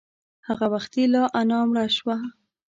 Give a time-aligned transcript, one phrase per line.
[0.47, 2.15] هغه وختي لا انا مړه شوه.